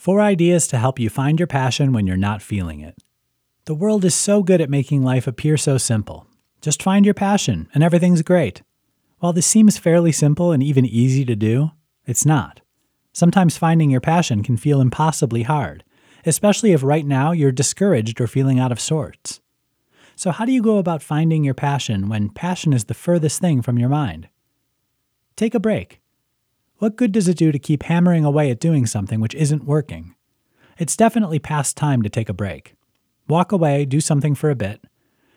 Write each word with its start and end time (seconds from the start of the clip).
Four 0.00 0.22
ideas 0.22 0.66
to 0.68 0.78
help 0.78 0.98
you 0.98 1.10
find 1.10 1.38
your 1.38 1.46
passion 1.46 1.92
when 1.92 2.06
you're 2.06 2.16
not 2.16 2.40
feeling 2.40 2.80
it. 2.80 2.96
The 3.66 3.74
world 3.74 4.02
is 4.02 4.14
so 4.14 4.42
good 4.42 4.62
at 4.62 4.70
making 4.70 5.04
life 5.04 5.26
appear 5.26 5.58
so 5.58 5.76
simple. 5.76 6.26
Just 6.62 6.82
find 6.82 7.04
your 7.04 7.12
passion 7.12 7.68
and 7.74 7.84
everything's 7.84 8.22
great. 8.22 8.62
While 9.18 9.34
this 9.34 9.46
seems 9.46 9.76
fairly 9.76 10.10
simple 10.10 10.52
and 10.52 10.62
even 10.62 10.86
easy 10.86 11.26
to 11.26 11.36
do, 11.36 11.72
it's 12.06 12.24
not. 12.24 12.62
Sometimes 13.12 13.58
finding 13.58 13.90
your 13.90 14.00
passion 14.00 14.42
can 14.42 14.56
feel 14.56 14.80
impossibly 14.80 15.42
hard, 15.42 15.84
especially 16.24 16.72
if 16.72 16.82
right 16.82 17.04
now 17.04 17.32
you're 17.32 17.52
discouraged 17.52 18.22
or 18.22 18.26
feeling 18.26 18.58
out 18.58 18.72
of 18.72 18.80
sorts. 18.80 19.42
So, 20.16 20.30
how 20.30 20.46
do 20.46 20.52
you 20.52 20.62
go 20.62 20.78
about 20.78 21.02
finding 21.02 21.44
your 21.44 21.52
passion 21.52 22.08
when 22.08 22.30
passion 22.30 22.72
is 22.72 22.86
the 22.86 22.94
furthest 22.94 23.38
thing 23.38 23.60
from 23.60 23.78
your 23.78 23.90
mind? 23.90 24.30
Take 25.36 25.54
a 25.54 25.60
break. 25.60 26.00
What 26.80 26.96
good 26.96 27.12
does 27.12 27.28
it 27.28 27.36
do 27.36 27.52
to 27.52 27.58
keep 27.58 27.82
hammering 27.82 28.24
away 28.24 28.50
at 28.50 28.58
doing 28.58 28.86
something 28.86 29.20
which 29.20 29.34
isn't 29.34 29.64
working? 29.66 30.14
It's 30.78 30.96
definitely 30.96 31.38
past 31.38 31.76
time 31.76 32.00
to 32.00 32.08
take 32.08 32.30
a 32.30 32.34
break. 32.34 32.74
Walk 33.28 33.52
away, 33.52 33.84
do 33.84 34.00
something 34.00 34.34
for 34.34 34.48
a 34.48 34.54
bit. 34.54 34.82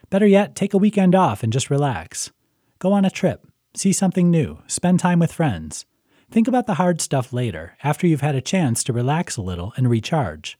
Better 0.09 0.25
yet, 0.25 0.55
take 0.55 0.73
a 0.73 0.77
weekend 0.77 1.13
off 1.13 1.43
and 1.43 1.51
just 1.51 1.69
relax. 1.69 2.31
Go 2.79 2.93
on 2.93 3.03
a 3.03 3.09
trip, 3.09 3.45
see 3.75 3.91
something 3.91 4.31
new, 4.31 4.59
spend 4.67 5.01
time 5.01 5.19
with 5.19 5.33
friends. 5.33 5.85
Think 6.31 6.47
about 6.47 6.65
the 6.65 6.75
hard 6.75 7.01
stuff 7.01 7.33
later, 7.33 7.75
after 7.83 8.07
you've 8.07 8.21
had 8.21 8.35
a 8.35 8.41
chance 8.41 8.81
to 8.85 8.93
relax 8.93 9.35
a 9.35 9.41
little 9.41 9.73
and 9.75 9.89
recharge. 9.89 10.57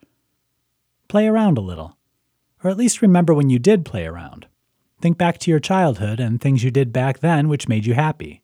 Play 1.07 1.27
around 1.27 1.57
a 1.57 1.61
little. 1.61 1.97
Or 2.61 2.69
at 2.69 2.77
least 2.77 3.01
remember 3.01 3.33
when 3.33 3.49
you 3.49 3.57
did 3.57 3.85
play 3.85 4.05
around. 4.05 4.47
Think 4.99 5.17
back 5.17 5.37
to 5.37 5.49
your 5.49 5.61
childhood 5.61 6.19
and 6.19 6.41
things 6.41 6.61
you 6.61 6.71
did 6.71 6.91
back 6.91 7.19
then 7.19 7.47
which 7.47 7.69
made 7.69 7.85
you 7.85 7.93
happy. 7.93 8.42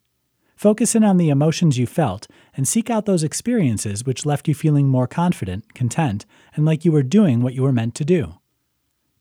Focus 0.59 0.94
in 0.94 1.05
on 1.05 1.16
the 1.16 1.30
emotions 1.30 1.77
you 1.77 1.88
felt 1.88 2.27
and 2.54 2.67
seek 2.67 2.90
out 2.90 3.05
those 3.05 3.23
experiences 3.23 4.05
which 4.05 4.26
left 4.26 4.45
you 4.45 4.54
feeling 4.54 4.90
more 4.90 5.08
confident, 5.08 5.73
content, 5.73 6.26
and 6.54 6.66
like 6.66 6.84
you 6.84 6.91
were 6.91 7.02
doing 7.02 7.41
what 7.41 7.54
you 7.54 7.63
were 7.63 7.72
meant 7.72 7.95
to 7.95 8.04
do. 8.04 8.34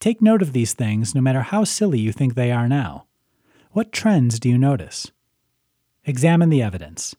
Take 0.01 0.21
note 0.21 0.43
of 0.43 0.53
these 0.53 0.75
things 0.75 1.15
no 1.15 1.21
matter 1.21 1.43
how 1.43 1.63
silly 1.63 2.01
you 2.01 2.11
think 2.11 2.35
they 2.35 2.51
are 2.51 2.67
now. 2.67 3.07
What 3.71 3.93
trends 3.93 4.41
do 4.41 4.49
you 4.49 4.59
notice? 4.59 5.13
Examine 6.05 6.49
the 6.49 6.61
evidence. 6.61 7.15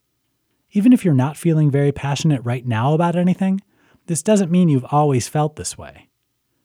Even 0.74 0.92
if 0.92 1.06
you're 1.06 1.14
not 1.14 1.38
feeling 1.38 1.72
very 1.72 1.94
passionate 1.94 2.44
right 2.44 2.68
now 2.68 2.94
about 2.94 3.16
anything, 3.16 3.62
this 4.08 4.22
doesn't 4.22 4.52
mean 4.52 4.68
you've 4.68 4.92
always 4.92 5.30
felt 5.30 5.56
this 5.56 5.78
way. 5.78 6.10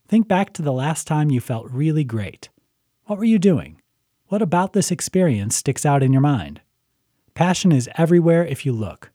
Think 0.09 0.27
back 0.27 0.51
to 0.55 0.61
the 0.61 0.73
last 0.73 1.07
time 1.07 1.31
you 1.31 1.39
felt 1.39 1.71
really 1.71 2.03
great. 2.03 2.49
What 3.05 3.17
were 3.17 3.23
you 3.23 3.39
doing? 3.39 3.81
What 4.27 4.41
about 4.41 4.73
this 4.73 4.91
experience 4.91 5.55
sticks 5.55 5.85
out 5.85 6.03
in 6.03 6.11
your 6.11 6.21
mind? 6.21 6.59
Passion 7.35 7.73
is 7.73 7.89
everywhere 7.97 8.45
if 8.45 8.65
you 8.65 8.71
look. 8.71 9.11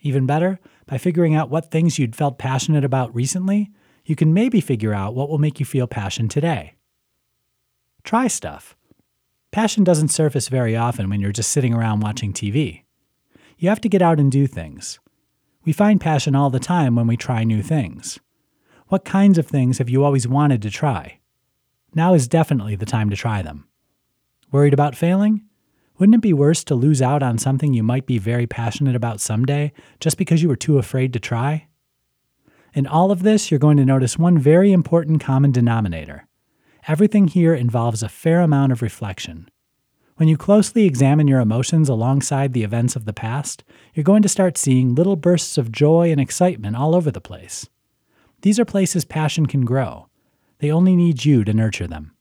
Even 0.00 0.24
better, 0.24 0.60
by 0.86 0.98
figuring 0.98 1.34
out 1.34 1.50
what 1.50 1.68
things 1.68 1.98
you'd 1.98 2.14
felt 2.14 2.38
passionate 2.38 2.84
about 2.84 3.12
recently, 3.12 3.72
you 4.04 4.14
can 4.14 4.32
maybe 4.32 4.60
figure 4.60 4.94
out 4.94 5.16
what 5.16 5.28
will 5.28 5.38
make 5.38 5.58
you 5.58 5.66
feel 5.66 5.88
passion 5.88 6.28
today. 6.28 6.76
Try 8.04 8.28
stuff. 8.28 8.76
Passion 9.50 9.82
doesn't 9.82 10.08
surface 10.08 10.46
very 10.46 10.76
often 10.76 11.10
when 11.10 11.20
you're 11.20 11.32
just 11.32 11.50
sitting 11.50 11.74
around 11.74 12.00
watching 12.00 12.32
TV. 12.32 12.84
You 13.58 13.68
have 13.68 13.80
to 13.80 13.88
get 13.88 14.02
out 14.02 14.20
and 14.20 14.30
do 14.30 14.46
things. 14.46 15.00
We 15.64 15.72
find 15.72 16.00
passion 16.00 16.36
all 16.36 16.50
the 16.50 16.60
time 16.60 16.94
when 16.94 17.08
we 17.08 17.16
try 17.16 17.42
new 17.42 17.62
things. 17.64 18.20
What 18.88 19.04
kinds 19.04 19.38
of 19.38 19.48
things 19.48 19.78
have 19.78 19.90
you 19.90 20.04
always 20.04 20.28
wanted 20.28 20.62
to 20.62 20.70
try? 20.70 21.18
Now 21.96 22.14
is 22.14 22.28
definitely 22.28 22.76
the 22.76 22.86
time 22.86 23.10
to 23.10 23.16
try 23.16 23.42
them. 23.42 23.66
Worried 24.52 24.74
about 24.74 24.94
failing? 24.94 25.45
Wouldn't 25.98 26.16
it 26.16 26.20
be 26.20 26.34
worse 26.34 26.62
to 26.64 26.74
lose 26.74 27.00
out 27.00 27.22
on 27.22 27.38
something 27.38 27.72
you 27.72 27.82
might 27.82 28.04
be 28.04 28.18
very 28.18 28.46
passionate 28.46 28.94
about 28.94 29.20
someday 29.20 29.72
just 29.98 30.18
because 30.18 30.42
you 30.42 30.48
were 30.48 30.56
too 30.56 30.78
afraid 30.78 31.12
to 31.14 31.20
try? 31.20 31.68
In 32.74 32.86
all 32.86 33.10
of 33.10 33.22
this, 33.22 33.50
you're 33.50 33.58
going 33.58 33.78
to 33.78 33.84
notice 33.84 34.18
one 34.18 34.38
very 34.38 34.72
important 34.72 35.22
common 35.22 35.52
denominator. 35.52 36.26
Everything 36.86 37.28
here 37.28 37.54
involves 37.54 38.02
a 38.02 38.10
fair 38.10 38.42
amount 38.42 38.72
of 38.72 38.82
reflection. 38.82 39.48
When 40.16 40.28
you 40.28 40.36
closely 40.36 40.84
examine 40.84 41.28
your 41.28 41.40
emotions 41.40 41.88
alongside 41.88 42.52
the 42.52 42.62
events 42.62 42.94
of 42.94 43.06
the 43.06 43.12
past, 43.14 43.64
you're 43.94 44.04
going 44.04 44.22
to 44.22 44.28
start 44.28 44.58
seeing 44.58 44.94
little 44.94 45.16
bursts 45.16 45.56
of 45.56 45.72
joy 45.72 46.10
and 46.10 46.20
excitement 46.20 46.76
all 46.76 46.94
over 46.94 47.10
the 47.10 47.20
place. 47.20 47.68
These 48.42 48.58
are 48.58 48.64
places 48.66 49.04
passion 49.06 49.46
can 49.46 49.64
grow. 49.64 50.08
They 50.58 50.70
only 50.70 50.94
need 50.94 51.24
you 51.24 51.44
to 51.44 51.54
nurture 51.54 51.86
them. 51.86 52.15